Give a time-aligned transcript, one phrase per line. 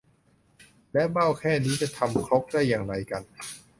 [0.93, 3.21] แล้วเบ้าแค่นี้จะทำครกได้อย่างไรกัน